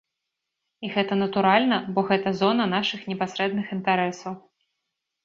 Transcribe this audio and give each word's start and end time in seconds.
І 0.85 0.89
гэта 0.93 1.17
натуральна, 1.23 1.77
бо 1.97 2.03
гэта 2.11 2.29
зона 2.39 2.67
нашых 2.75 3.05
непасрэдных 3.13 3.65
інтарэсаў. 3.77 4.33